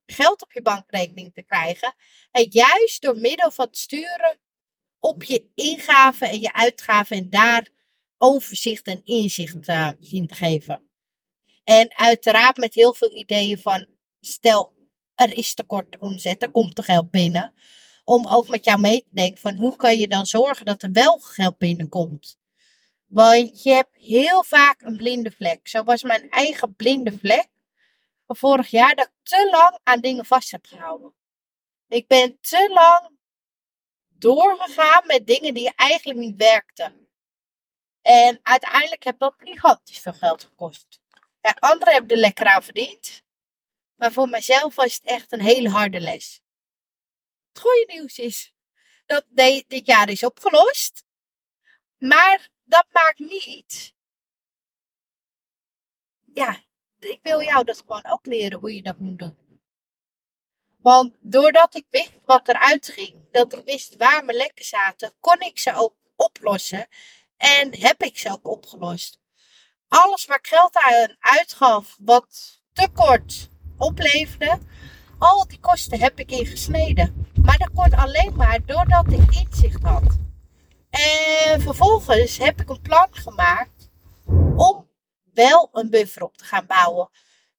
geld 0.06 0.42
op 0.42 0.52
je 0.52 0.62
bankrekening 0.62 1.34
te 1.34 1.44
krijgen. 1.44 1.96
En 2.32 2.48
juist 2.50 3.02
door 3.02 3.18
middel 3.18 3.52
van 3.52 3.66
het 3.66 3.78
sturen 3.78 4.40
op 5.00 5.24
je 5.24 5.46
ingaven 5.56 6.30
en 6.30 6.40
je 6.40 6.54
uitgaven 6.54 7.18
en 7.18 7.30
daar 7.30 7.70
overzicht 8.18 8.88
en 8.88 9.02
inzicht 9.04 9.68
uh, 9.68 9.92
in 10.00 10.28
te 10.28 10.36
geven. 10.36 10.90
En 11.64 11.98
uiteraard 11.98 12.58
met 12.58 12.74
heel 12.74 12.94
veel 12.94 13.12
ideeën 13.12 13.58
van, 13.58 13.88
stel 14.20 14.74
er 15.16 15.38
is 15.38 15.54
tekort 15.54 15.98
omzet, 15.98 16.42
er 16.42 16.52
komt 16.52 16.78
er 16.78 16.84
geld 16.84 17.12
binnen. 17.12 17.54
Om 18.10 18.28
ook 18.28 18.48
met 18.48 18.66
jou 18.66 18.80
mee 18.80 19.02
te 19.02 19.10
denken 19.12 19.42
van 19.42 19.56
hoe 19.56 19.76
kan 19.76 19.98
je 19.98 20.08
dan 20.08 20.26
zorgen 20.26 20.66
dat 20.66 20.84
er 20.84 20.92
wel 20.92 21.20
geld 21.20 21.58
binnenkomt. 21.58 22.40
Want 23.06 23.64
je 23.64 23.72
hebt 23.72 23.96
heel 23.96 24.44
vaak 24.44 24.82
een 24.82 24.98
blinde 24.98 25.32
vlek. 25.32 25.68
Zo 25.68 25.84
was 25.84 26.04
mijn 26.04 26.30
eigen 26.30 26.76
blinde 26.76 27.18
vlek 27.18 27.48
van 28.26 28.36
vorig 28.36 28.70
jaar 28.70 28.96
dat 28.96 29.06
ik 29.06 29.14
te 29.24 29.50
lang 29.52 29.80
aan 29.84 30.00
dingen 30.00 30.26
vast 30.26 30.52
heb 30.52 30.66
gehouden. 30.66 31.14
Ik 31.88 32.08
ben 32.08 32.38
te 32.42 32.70
lang 32.74 33.18
doorgegaan 34.08 35.04
met 35.06 35.28
dingen 35.28 35.54
die 35.54 35.72
eigenlijk 35.76 36.20
niet 36.20 36.36
werkten. 36.36 37.08
En 38.02 38.40
uiteindelijk 38.44 39.04
heb 39.04 39.20
dat 39.20 39.36
gigantisch 39.38 40.00
veel 40.00 40.14
geld 40.14 40.44
gekost. 40.44 41.02
Ja, 41.42 41.56
anderen 41.60 41.94
hebben 41.94 42.12
er 42.12 42.22
lekker 42.22 42.46
aan 42.46 42.64
verdiend. 42.64 43.24
Maar 43.96 44.12
voor 44.12 44.30
mijzelf 44.30 44.76
was 44.76 44.94
het 44.94 45.04
echt 45.04 45.32
een 45.32 45.42
hele 45.42 45.70
harde 45.70 46.00
les. 46.00 46.42
Goede 47.60 47.86
nieuws 47.88 48.18
is 48.18 48.54
dat 49.06 49.26
dit 49.68 49.86
jaar 49.86 50.10
is 50.10 50.24
opgelost. 50.24 51.04
Maar 51.98 52.50
dat 52.64 52.86
maakt 52.92 53.20
niet. 53.20 53.94
Ja, 56.34 56.64
ik 57.00 57.20
wil 57.22 57.42
jou 57.42 57.64
dat 57.64 57.78
gewoon 57.78 58.06
ook 58.06 58.26
leren 58.26 58.60
hoe 58.60 58.76
je 58.76 58.82
dat 58.82 59.00
moet 59.00 59.20
doen. 59.20 59.38
Want 60.78 61.16
doordat 61.20 61.76
ik 61.76 61.86
wist 61.90 62.12
wat 62.26 62.48
eruit 62.48 62.88
ging, 62.88 63.32
dat 63.32 63.54
ik 63.54 63.66
wist 63.66 63.96
waar 63.96 64.26
mijn 64.26 64.38
lekken 64.38 64.66
zaten, 64.66 65.14
kon 65.20 65.40
ik 65.40 65.60
ze 65.60 65.74
ook 65.74 65.96
oplossen. 66.16 66.88
En 67.38 67.80
heb 67.80 68.04
ik 68.04 68.18
ze 68.18 68.30
ook 68.32 68.48
opgelost. 68.48 69.20
Alles 69.88 70.26
waar 70.26 70.38
ik 70.38 70.48
geld 70.48 70.76
aan 70.76 71.16
uitgaf, 71.20 71.98
wat 72.00 72.62
tekort 72.74 73.50
opleverde, 73.78 74.60
al 75.20 75.48
die 75.48 75.60
kosten 75.60 76.00
heb 76.00 76.20
ik 76.20 76.32
ingesneden. 76.32 77.19
Dat 77.60 77.72
kon 77.74 77.94
alleen 77.94 78.36
maar 78.36 78.66
doordat 78.66 79.12
ik 79.12 79.36
inzicht 79.36 79.84
had. 79.84 80.18
En 80.90 81.62
vervolgens 81.62 82.38
heb 82.38 82.62
ik 82.62 82.70
een 82.70 82.82
plan 82.82 83.08
gemaakt 83.12 83.90
om 84.56 84.90
wel 85.34 85.70
een 85.72 85.90
buffer 85.90 86.24
op 86.24 86.38
te 86.38 86.44
gaan 86.44 86.66
bouwen. 86.66 87.10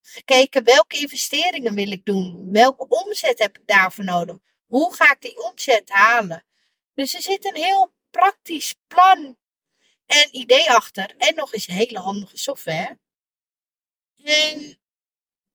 Gekeken 0.00 0.64
welke 0.64 0.99
investeringen 0.99 1.75
wil 1.75 1.90
ik 1.90 2.04
doen? 2.04 2.52
Welke 2.52 2.88
omzet 2.88 3.38
heb 3.38 3.59
ik 3.59 3.66
daarvoor 3.66 4.04
nodig? 4.04 4.37
Hoe 4.66 4.95
ga 4.95 5.12
ik 5.12 5.21
die 5.21 5.45
omzet 5.45 5.90
halen? 5.90 6.45
Dus 6.95 7.14
er 7.14 7.23
zit 7.23 7.45
een 7.45 7.62
heel 7.62 7.92
praktisch 8.11 8.75
plan 8.87 9.37
en 10.07 10.28
idee 10.30 10.71
achter. 10.71 11.14
En 11.16 11.35
nog 11.35 11.52
eens 11.52 11.66
hele 11.66 11.99
handige 11.99 12.38
software. 12.38 12.99
En 14.25 14.78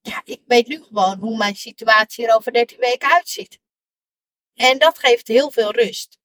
ja, 0.02 0.22
ik 0.26 0.42
weet 0.46 0.68
nu 0.68 0.84
gewoon 0.84 1.20
hoe 1.20 1.38
mijn 1.38 1.56
situatie 1.56 2.28
er 2.28 2.36
over 2.36 2.54
13 2.54 2.78
weken 2.80 3.14
uitziet. 3.14 3.64
En 4.56 4.78
dat 4.78 5.00
geeft 5.00 5.28
heel 5.28 5.52
veel 5.52 5.72
rust. 5.72 6.20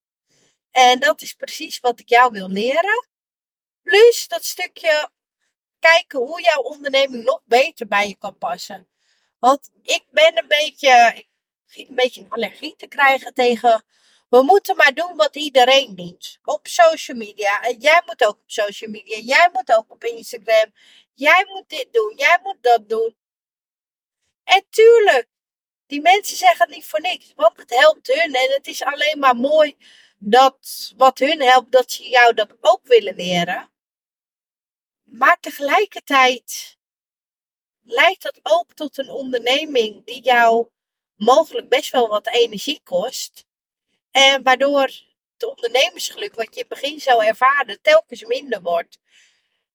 En 0.70 1.00
dat 1.00 1.22
is 1.22 1.32
precies 1.32 1.80
wat 1.80 2.00
ik 2.00 2.08
jou 2.08 2.32
wil 2.32 2.48
leren. 2.48 3.08
Plus 3.82 4.28
dat 4.28 4.44
stukje 4.44 5.10
kijken 5.78 6.18
hoe 6.18 6.42
jouw 6.42 6.60
onderneming 6.62 7.24
nog 7.24 7.42
beter 7.44 7.86
bij 7.86 8.08
je 8.08 8.16
kan 8.16 8.38
passen. 8.38 8.88
Want 9.38 9.70
ik 9.82 10.04
ben 10.10 10.38
een 10.38 10.48
beetje, 10.48 11.24
ik 11.70 11.88
een 11.88 11.94
beetje 11.94 12.26
allergie 12.28 12.76
te 12.76 12.86
krijgen 12.86 13.34
tegen 13.34 13.84
we 14.30 14.42
moeten 14.42 14.76
maar 14.76 14.94
doen 14.94 15.16
wat 15.16 15.36
iedereen 15.36 15.96
doet. 15.96 16.38
Op 16.44 16.66
social 16.66 17.16
media. 17.16 17.62
En 17.62 17.78
jij 17.78 18.02
moet 18.06 18.24
ook 18.24 18.34
op 18.34 18.50
social 18.50 18.90
media. 18.90 19.18
Jij 19.18 19.48
moet 19.52 19.72
ook 19.72 19.90
op 19.90 20.04
Instagram. 20.04 20.72
Jij 21.14 21.44
moet 21.48 21.68
dit 21.68 21.88
doen. 21.92 22.12
Jij 22.16 22.38
moet 22.42 22.58
dat 22.60 22.88
doen. 22.88 23.16
En 24.44 24.66
tuurlijk, 24.70 25.28
die 25.90 26.00
mensen 26.00 26.36
zeggen 26.36 26.66
het 26.66 26.74
niet 26.74 26.86
voor 26.86 27.00
niks. 27.00 27.32
Want 27.36 27.56
het 27.56 27.70
helpt 27.70 28.06
hun. 28.06 28.34
En 28.34 28.50
het 28.50 28.66
is 28.66 28.82
alleen 28.82 29.18
maar 29.18 29.36
mooi 29.36 29.76
dat 30.18 30.92
wat 30.96 31.18
hun 31.18 31.42
helpt, 31.42 31.72
dat 31.72 31.92
ze 31.92 32.08
jou 32.08 32.34
dat 32.34 32.56
ook 32.60 32.86
willen 32.86 33.14
leren. 33.14 33.70
Maar 35.02 35.40
tegelijkertijd 35.40 36.78
leidt 37.82 38.22
dat 38.22 38.40
ook 38.42 38.74
tot 38.74 38.98
een 38.98 39.10
onderneming 39.10 40.06
die 40.06 40.22
jou 40.22 40.68
mogelijk 41.16 41.68
best 41.68 41.90
wel 41.90 42.08
wat 42.08 42.28
energie 42.28 42.80
kost. 42.84 43.46
En 44.10 44.42
waardoor 44.42 44.90
het 45.32 45.44
ondernemersgeluk, 45.44 46.34
wat 46.34 46.54
je 46.54 46.60
in 46.60 46.66
het 46.68 46.80
begin 46.80 47.00
zou 47.00 47.24
ervaren, 47.24 47.80
telkens 47.82 48.24
minder 48.24 48.62
wordt. 48.62 48.98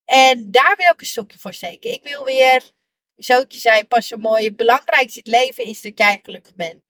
En 0.05 0.51
daar 0.51 0.75
wil 0.77 0.91
ik 0.91 1.01
een 1.01 1.07
stokje 1.07 1.39
voor 1.39 1.53
steken. 1.53 1.91
Ik 1.91 2.03
wil 2.03 2.23
weer, 2.23 2.71
zoutje 3.15 3.59
zei 3.59 3.85
pas 3.85 4.07
zo 4.07 4.17
mooi, 4.17 4.45
het 4.45 4.55
belangrijkste 4.55 5.21
in 5.21 5.31
het 5.31 5.41
leven 5.41 5.63
is 5.63 5.81
dat 5.81 5.97
jij 5.97 6.19
gelukkig 6.23 6.55
bent. 6.55 6.83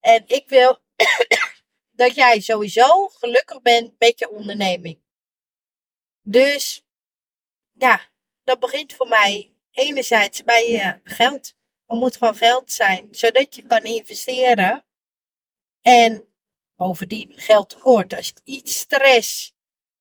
En 0.00 0.22
ik 0.26 0.48
wil 0.48 0.78
dat 2.00 2.14
jij 2.14 2.40
sowieso 2.40 3.08
gelukkig 3.08 3.62
bent 3.62 3.94
met 3.98 4.18
je 4.18 4.30
onderneming. 4.30 5.00
Dus 6.22 6.84
ja, 7.72 8.00
dat 8.44 8.60
begint 8.60 8.92
voor 8.92 9.08
mij 9.08 9.54
enerzijds 9.70 10.44
bij 10.44 10.70
je 10.70 11.00
geld. 11.04 11.54
Er 11.86 11.96
moet 11.96 12.16
gewoon 12.16 12.36
geld 12.36 12.72
zijn, 12.72 13.08
zodat 13.10 13.54
je 13.54 13.62
kan 13.62 13.82
investeren. 13.82 14.84
En 15.80 16.30
Bovendien, 16.80 17.32
geld 17.36 17.68
tekort. 17.68 18.14
Als 18.14 18.26
je 18.26 18.34
iets 18.44 18.78
stress 18.78 19.54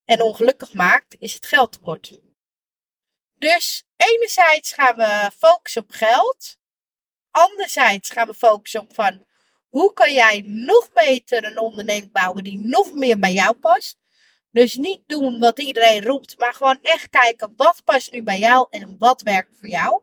en 0.05 0.21
ongelukkig 0.21 0.73
maakt, 0.73 1.15
is 1.19 1.33
het 1.33 1.45
geld 1.45 1.71
tekort. 1.71 2.19
Dus 3.39 3.83
enerzijds 3.95 4.73
gaan 4.73 4.95
we 4.95 5.31
focussen 5.37 5.81
op 5.81 5.91
geld. 5.91 6.57
Anderzijds 7.31 8.09
gaan 8.09 8.27
we 8.27 8.33
focussen 8.33 8.81
op 8.81 8.93
van 8.93 9.25
hoe 9.69 9.93
kan 9.93 10.13
jij 10.13 10.43
nog 10.45 10.91
beter 10.93 11.43
een 11.45 11.59
onderneming 11.59 12.11
bouwen 12.11 12.43
die 12.43 12.59
nog 12.59 12.93
meer 12.93 13.19
bij 13.19 13.33
jou 13.33 13.55
past. 13.55 13.97
Dus 14.51 14.75
niet 14.75 15.01
doen 15.07 15.39
wat 15.39 15.59
iedereen 15.59 16.03
roept, 16.03 16.37
maar 16.37 16.53
gewoon 16.53 16.79
echt 16.81 17.09
kijken 17.09 17.53
wat 17.55 17.81
past 17.83 18.11
nu 18.11 18.23
bij 18.23 18.39
jou 18.39 18.67
en 18.69 18.95
wat 18.97 19.21
werkt 19.21 19.57
voor 19.59 19.69
jou. 19.69 20.01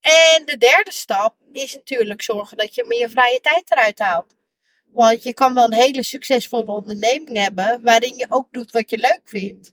En 0.00 0.44
de 0.44 0.56
derde 0.56 0.92
stap 0.92 1.36
is 1.52 1.74
natuurlijk 1.74 2.22
zorgen 2.22 2.56
dat 2.56 2.74
je 2.74 2.84
meer 2.86 3.10
vrije 3.10 3.40
tijd 3.40 3.70
eruit 3.70 3.98
haalt. 3.98 4.36
Want 4.84 5.22
je 5.22 5.34
kan 5.34 5.54
wel 5.54 5.64
een 5.64 5.72
hele 5.72 6.02
succesvolle 6.02 6.72
onderneming 6.72 7.36
hebben, 7.36 7.82
waarin 7.82 8.16
je 8.16 8.26
ook 8.28 8.52
doet 8.52 8.70
wat 8.70 8.90
je 8.90 8.98
leuk 8.98 9.20
vindt. 9.24 9.72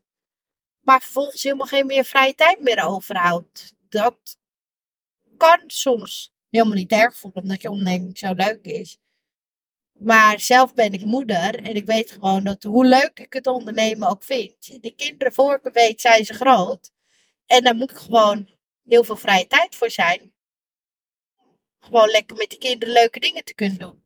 Maar 0.81 1.01
vervolgens 1.01 1.43
helemaal 1.43 1.67
geen 1.67 1.85
meer 1.85 2.05
vrije 2.05 2.35
tijd 2.35 2.59
meer 2.59 2.85
overhoudt. 2.85 3.73
Dat 3.89 4.37
kan 5.37 5.63
soms 5.67 6.33
helemaal 6.49 6.75
niet 6.75 6.91
erg 6.91 7.15
voelen, 7.15 7.41
omdat 7.41 7.61
je 7.61 7.69
onderneming 7.69 8.17
zo 8.17 8.33
leuk 8.33 8.65
is. 8.65 8.99
Maar 9.91 10.39
zelf 10.39 10.73
ben 10.73 10.93
ik 10.93 11.05
moeder 11.05 11.55
en 11.55 11.75
ik 11.75 11.85
weet 11.85 12.11
gewoon 12.11 12.43
dat 12.43 12.63
hoe 12.63 12.85
leuk 12.85 13.19
ik 13.19 13.33
het 13.33 13.47
ondernemen 13.47 14.09
ook 14.09 14.23
vind. 14.23 14.81
De 14.83 14.95
kinderen 14.95 15.33
voor 15.33 15.59
ik 15.63 15.73
weet 15.73 16.01
zijn 16.01 16.25
ze 16.25 16.33
groot. 16.33 16.91
En 17.45 17.63
daar 17.63 17.75
moet 17.75 17.91
ik 17.91 17.97
gewoon 17.97 18.49
heel 18.83 19.03
veel 19.03 19.15
vrije 19.15 19.47
tijd 19.47 19.75
voor 19.75 19.89
zijn. 19.89 20.33
Gewoon 21.79 22.09
lekker 22.09 22.37
met 22.37 22.49
de 22.49 22.57
kinderen 22.57 22.93
leuke 22.93 23.19
dingen 23.19 23.43
te 23.43 23.53
kunnen 23.53 23.77
doen. 23.77 24.03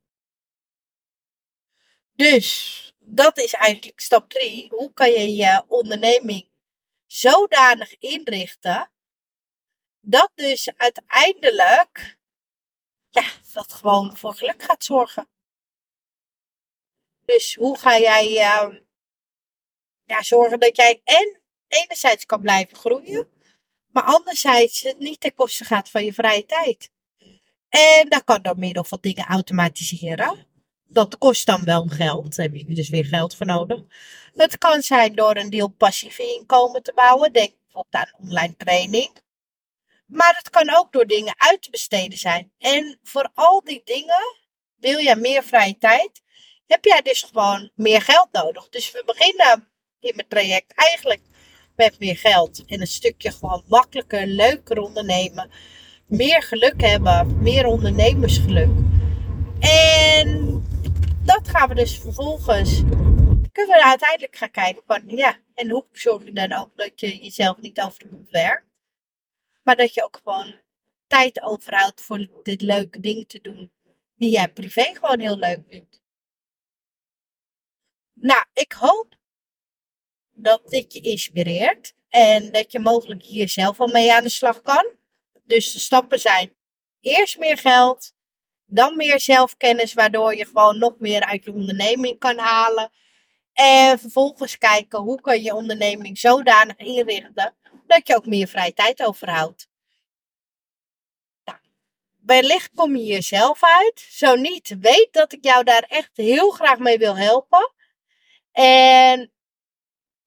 Dus 2.15 2.93
dat 2.99 3.37
is 3.37 3.53
eigenlijk 3.53 3.99
stap 3.99 4.29
3. 4.29 4.67
Hoe 4.69 4.93
kan 4.93 5.11
je 5.11 5.35
je 5.35 5.63
onderneming 5.67 6.47
zodanig 7.05 7.97
inrichten 7.97 8.91
dat 9.99 10.31
dus 10.35 10.75
uiteindelijk 10.77 12.17
ja, 13.09 13.23
wat 13.53 13.73
gewoon 13.73 14.17
voor 14.17 14.33
geluk 14.33 14.63
gaat 14.63 14.83
zorgen. 14.83 15.29
Dus 17.25 17.55
hoe 17.55 17.77
ga 17.77 17.99
jij 17.99 18.31
uh, 18.31 18.79
ja, 20.03 20.21
zorgen 20.21 20.59
dat 20.59 20.75
jij 20.75 21.01
en 21.03 21.41
enerzijds 21.67 22.25
kan 22.25 22.41
blijven 22.41 22.77
groeien, 22.77 23.29
maar 23.87 24.03
anderzijds 24.03 24.81
het 24.81 24.99
niet 24.99 25.19
ten 25.19 25.33
koste 25.33 25.63
gaat 25.65 25.89
van 25.89 26.05
je 26.05 26.13
vrije 26.13 26.45
tijd. 26.45 26.91
En 27.69 28.09
dat 28.09 28.23
kan 28.23 28.41
door 28.41 28.57
middel 28.57 28.83
van 28.83 28.97
dingen 29.01 29.25
automatiseren. 29.25 30.54
Dat 30.87 31.17
kost 31.17 31.45
dan 31.45 31.63
wel 31.63 31.87
geld. 31.87 32.35
Daar 32.35 32.45
heb 32.45 32.55
je 32.55 32.75
dus 32.75 32.89
weer 32.89 33.05
geld 33.05 33.35
voor 33.35 33.45
nodig. 33.45 33.81
Het 34.35 34.57
kan 34.57 34.81
zijn 34.81 35.15
door 35.15 35.35
een 35.35 35.49
deel 35.49 35.67
passief 35.67 36.19
inkomen 36.19 36.83
te 36.83 36.91
bouwen. 36.95 37.33
Denk 37.33 37.53
bijvoorbeeld 37.63 38.03
aan 38.03 38.13
online 38.21 38.55
training. 38.57 39.11
Maar 40.05 40.35
het 40.37 40.49
kan 40.49 40.75
ook 40.75 40.91
door 40.91 41.05
dingen 41.05 41.33
uit 41.37 41.61
te 41.61 41.69
besteden 41.69 42.17
zijn. 42.17 42.51
En 42.57 42.99
voor 43.03 43.29
al 43.33 43.61
die 43.63 43.81
dingen 43.83 44.35
wil 44.75 44.97
je 44.97 45.15
meer 45.15 45.43
vrije 45.43 45.77
tijd. 45.77 46.21
Heb 46.67 46.85
jij 46.85 47.01
dus 47.01 47.21
gewoon 47.21 47.71
meer 47.75 48.01
geld 48.01 48.27
nodig. 48.31 48.69
Dus 48.69 48.91
we 48.91 49.03
beginnen 49.05 49.67
in 49.99 50.15
mijn 50.15 50.27
traject 50.27 50.73
eigenlijk 50.73 51.21
met 51.75 51.99
meer 51.99 52.17
geld. 52.17 52.65
En 52.65 52.81
een 52.81 52.87
stukje 52.87 53.31
gewoon 53.31 53.63
makkelijker, 53.67 54.27
leuker 54.27 54.79
ondernemen. 54.79 55.49
Meer 56.07 56.43
geluk 56.43 56.81
hebben. 56.81 57.41
Meer 57.41 57.65
ondernemersgeluk. 57.65 58.69
En 59.59 60.54
dat 61.25 61.47
gaan 61.47 61.69
we 61.69 61.75
dus 61.75 61.99
vervolgens. 61.99 62.81
Kunnen 63.51 63.75
we 63.75 63.83
uiteindelijk 63.83 64.35
gaan 64.35 64.51
kijken 64.51 64.83
van 64.85 65.03
ja. 65.05 65.39
En 65.53 65.69
hoe 65.69 65.85
zorg 65.91 66.23
je 66.23 66.33
dan 66.33 66.53
ook 66.53 66.77
dat 66.77 66.99
je 66.99 67.17
jezelf 67.17 67.57
niet 67.57 67.81
over 67.81 68.09
de 68.09 68.25
werkt. 68.29 68.65
Maar 69.63 69.75
dat 69.75 69.93
je 69.93 70.03
ook 70.03 70.19
gewoon 70.23 70.55
tijd 71.07 71.41
overhoudt 71.41 72.01
voor 72.01 72.29
dit 72.43 72.61
leuke 72.61 72.99
ding 72.99 73.27
te 73.27 73.41
doen. 73.41 73.71
Die 74.15 74.29
jij 74.29 74.51
privé 74.51 74.83
gewoon 74.83 75.19
heel 75.19 75.37
leuk 75.37 75.59
vindt. 75.69 76.01
Nou, 78.13 78.45
ik 78.53 78.71
hoop 78.71 79.15
dat 80.31 80.69
dit 80.69 80.93
je 80.93 80.99
inspireert. 80.99 81.93
En 82.09 82.51
dat 82.51 82.71
je 82.71 82.79
mogelijk 82.79 83.23
hier 83.23 83.49
zelf 83.49 83.79
al 83.79 83.87
mee 83.87 84.13
aan 84.13 84.23
de 84.23 84.29
slag 84.29 84.61
kan. 84.61 84.85
Dus 85.43 85.73
de 85.73 85.79
stappen 85.79 86.19
zijn 86.19 86.55
eerst 86.99 87.37
meer 87.37 87.57
geld. 87.57 88.14
Dan 88.65 88.95
meer 88.95 89.19
zelfkennis, 89.19 89.93
waardoor 89.93 90.35
je 90.35 90.45
gewoon 90.45 90.77
nog 90.77 90.93
meer 90.99 91.25
uit 91.25 91.43
je 91.43 91.53
onderneming 91.53 92.19
kan 92.19 92.37
halen. 92.37 92.91
En 93.53 93.99
vervolgens 93.99 94.57
kijken 94.57 94.99
hoe 94.99 95.21
kan 95.21 95.41
je 95.41 95.55
onderneming 95.55 96.17
zodanig 96.17 96.77
inrichten 96.77 97.55
dat 97.87 98.07
je 98.07 98.15
ook 98.15 98.25
meer 98.25 98.47
vrije 98.47 98.73
tijd 98.73 99.03
overhoudt. 99.03 99.67
Nou, 101.43 101.57
wellicht 102.21 102.71
kom 102.75 102.95
je 102.95 103.03
hier 103.03 103.23
zelf 103.23 103.63
uit. 103.63 104.07
Zo 104.09 104.35
niet, 104.35 104.75
weet 104.79 105.07
dat 105.11 105.33
ik 105.33 105.43
jou 105.43 105.63
daar 105.63 105.85
echt 105.87 106.11
heel 106.13 106.49
graag 106.49 106.79
mee 106.79 106.97
wil 106.97 107.17
helpen. 107.17 107.73
En 108.51 109.31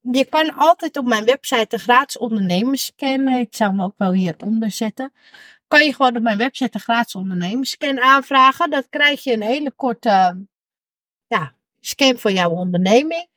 je 0.00 0.25
kan 0.25 0.54
altijd 0.54 0.97
op 0.97 1.07
mijn 1.07 1.25
website 1.25 1.66
de 1.68 1.78
gratis 1.78 2.18
ondernemersscan, 2.18 3.28
ik 3.28 3.54
zou 3.54 3.71
hem 3.71 3.83
ook 3.83 3.95
wel 3.97 4.12
hieronder 4.12 4.71
zetten, 4.71 5.12
kan 5.69 5.85
je 5.85 5.95
gewoon 5.95 6.17
op 6.17 6.23
mijn 6.23 6.39
website 6.39 6.71
de 6.71 6.79
gratis 6.79 7.15
ondernemersscan 7.15 8.01
aanvragen. 8.01 8.71
Dat 8.71 8.87
krijg 8.91 9.25
je 9.25 9.33
een 9.33 9.43
hele 9.43 9.71
korte 9.71 10.47
ja, 11.27 11.55
scan 11.81 12.19
voor 12.19 12.33
jouw 12.33 12.51
onderneming, 12.51 13.29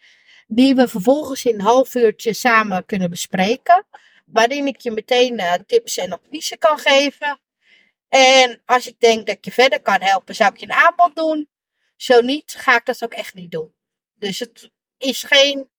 die 0.48 0.76
we 0.76 0.88
vervolgens 0.88 1.46
in 1.46 1.54
een 1.54 1.62
half 1.62 1.96
uurtje 1.96 2.34
samen 2.34 2.86
kunnen 2.86 3.10
bespreken, 3.10 3.86
waarin 4.26 4.68
ik 4.68 4.82
je 4.82 4.92
meteen 4.92 5.40
uh, 5.40 5.54
tips 5.54 5.98
en 5.98 6.12
adviezen 6.12 6.58
kan 6.58 6.80
geven. 6.80 7.40
En 8.10 8.62
als 8.66 8.88
ik 8.88 9.00
denk 9.00 9.28
dat 9.28 9.46
je 9.46 9.52
verder 9.52 9.82
kan 9.82 10.02
helpen, 10.02 10.36
zou 10.36 10.54
ik 10.54 10.60
je 10.60 10.66
een 10.66 10.72
aanbod 10.72 11.16
doen. 11.16 11.50
Zo 11.96 12.22
niet, 12.22 12.56
ga 12.58 12.76
ik 12.76 12.86
dat 12.86 13.04
ook 13.04 13.13
echt 13.13 13.34
niet 13.34 13.52
doen. 13.52 13.74
Dus 14.13 14.39
het 14.39 14.72
is 14.98 15.24
geen 15.24 15.70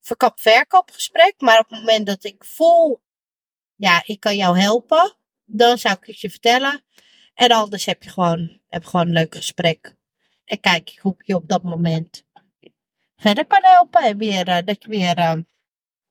verkap-verkoopgesprek. 0.00 1.34
Maar 1.38 1.58
op 1.58 1.68
het 1.68 1.78
moment 1.78 2.06
dat 2.06 2.24
ik 2.24 2.44
voel, 2.44 3.02
ja, 3.74 4.02
ik 4.06 4.20
kan 4.20 4.36
jou 4.36 4.58
helpen, 4.58 5.16
dan 5.44 5.78
zou 5.78 5.96
ik 6.00 6.06
het 6.06 6.20
je 6.20 6.30
vertellen. 6.30 6.84
En 7.34 7.50
anders 7.50 7.84
heb 7.84 8.02
je 8.02 8.10
gewoon, 8.10 8.60
heb 8.68 8.84
gewoon 8.84 9.06
een 9.06 9.12
leuk 9.12 9.34
gesprek. 9.34 9.96
En 10.44 10.60
kijk 10.60 10.98
hoe 11.00 11.14
je 11.18 11.34
op 11.34 11.48
dat 11.48 11.62
moment 11.62 12.24
verder 13.16 13.46
kan 13.46 13.62
helpen. 13.62 14.02
En 14.02 14.18
weer, 14.18 14.48
uh, 14.48 14.58
dat 14.64 14.82
je 14.82 14.88
weer 14.88 15.18
uh, 15.18 15.36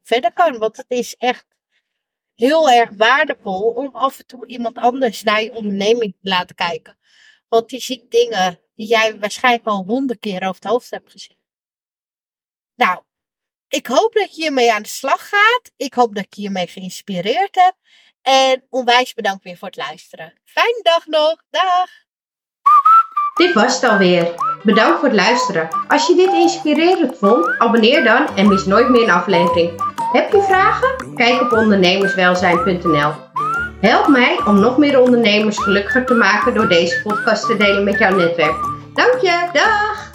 verder 0.03 0.33
kan. 0.33 0.57
Want 0.57 0.77
het 0.77 0.85
is 0.89 1.15
echt 1.15 1.45
heel 2.35 2.71
erg 2.71 2.89
waardevol 2.97 3.61
om 3.61 3.95
af 3.95 4.19
en 4.19 4.25
toe 4.25 4.47
iemand 4.47 4.77
anders 4.77 5.23
naar 5.23 5.43
je 5.43 5.53
onderneming 5.53 6.11
te 6.21 6.29
laten 6.29 6.55
kijken. 6.55 6.97
Want 7.47 7.69
die 7.69 7.79
ziet 7.79 8.11
dingen 8.11 8.59
die 8.75 8.87
jij 8.87 9.19
waarschijnlijk 9.19 9.65
al 9.65 9.83
honderd 9.83 10.19
keer 10.19 10.41
over 10.41 10.61
het 10.61 10.63
hoofd 10.63 10.89
hebt 10.89 11.11
gezien. 11.11 11.37
Nou, 12.75 13.03
ik 13.67 13.87
hoop 13.87 14.13
dat 14.13 14.35
je 14.35 14.41
hiermee 14.41 14.73
aan 14.73 14.81
de 14.81 14.87
slag 14.87 15.29
gaat. 15.29 15.71
Ik 15.75 15.93
hoop 15.93 16.15
dat 16.15 16.23
ik 16.23 16.33
je 16.33 16.41
hiermee 16.41 16.67
geïnspireerd 16.67 17.55
heb. 17.55 17.75
En 18.23 18.63
onwijs 18.69 19.13
bedankt 19.13 19.43
weer 19.43 19.57
voor 19.57 19.67
het 19.67 19.77
luisteren. 19.77 20.33
Fijne 20.45 20.79
dag 20.81 21.05
nog. 21.05 21.35
Dag. 21.49 21.89
Dit 23.33 23.53
was 23.53 23.75
het 23.75 23.91
alweer. 23.91 24.33
Bedankt 24.63 24.99
voor 24.99 25.07
het 25.07 25.17
luisteren. 25.17 25.67
Als 25.87 26.07
je 26.07 26.15
dit 26.15 26.31
inspirerend 26.31 27.17
vond, 27.17 27.59
abonneer 27.59 28.03
dan 28.03 28.35
en 28.35 28.47
mis 28.47 28.65
nooit 28.65 28.89
meer 28.89 29.03
een 29.03 29.09
aflevering. 29.09 29.83
Heb 30.11 30.31
je 30.31 30.41
vragen? 30.41 31.15
Kijk 31.15 31.41
op 31.41 31.51
ondernemerswelzijn.nl. 31.51 33.11
Help 33.81 34.07
mij 34.07 34.39
om 34.45 34.59
nog 34.59 34.77
meer 34.77 34.99
ondernemers 34.99 35.57
gelukkiger 35.57 36.05
te 36.05 36.13
maken 36.13 36.53
door 36.53 36.67
deze 36.67 37.01
podcast 37.01 37.45
te 37.45 37.57
delen 37.57 37.83
met 37.83 37.99
jouw 37.99 38.15
netwerk. 38.15 38.55
Dank 38.93 39.21
je. 39.21 39.49
Dag. 39.53 40.11